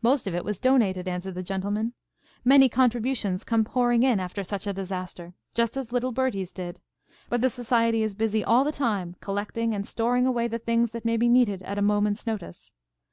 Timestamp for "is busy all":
8.04-8.62